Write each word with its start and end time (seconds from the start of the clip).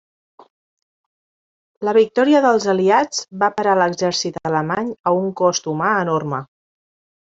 La 1.89 1.93
victòria 1.99 2.43
dels 2.47 2.67
aliats 2.75 3.23
va 3.45 3.53
parar 3.61 3.79
l'exèrcit 3.83 4.43
alemany, 4.53 4.93
a 5.15 5.19
un 5.23 5.33
cost 5.45 5.75
humà 5.77 5.97
enorme. 6.05 6.47